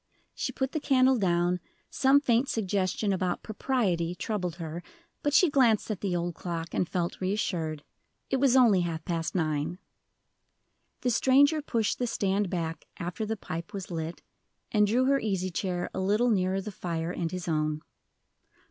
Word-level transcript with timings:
She 0.33 0.51
put 0.51 0.71
the 0.71 0.79
candle 0.79 1.19
down; 1.19 1.59
some 1.91 2.19
faint 2.21 2.49
suggestion 2.49 3.13
about 3.13 3.43
"propriety" 3.43 4.15
troubled 4.15 4.55
her, 4.55 4.81
but 5.21 5.31
she 5.31 5.47
glanced 5.47 5.91
at 5.91 6.01
the 6.01 6.15
old 6.15 6.33
clock, 6.33 6.73
and 6.73 6.89
felt 6.89 7.21
reassured. 7.21 7.83
It 8.27 8.37
was 8.37 8.55
only 8.55 8.81
half 8.81 9.05
past 9.05 9.35
nine. 9.35 9.77
The 11.01 11.11
stranger 11.11 11.61
pushed 11.61 11.99
the 11.99 12.07
stand 12.07 12.49
back 12.49 12.85
after 12.97 13.27
the 13.27 13.37
pipe 13.37 13.73
was 13.73 13.91
lit, 13.91 14.23
and 14.71 14.87
drew 14.87 15.05
her 15.05 15.19
easy 15.19 15.51
chair 15.51 15.91
a 15.93 15.99
little 15.99 16.31
nearer 16.31 16.61
the 16.61 16.71
fire, 16.71 17.11
and 17.11 17.29
his 17.31 17.47
own. 17.47 17.83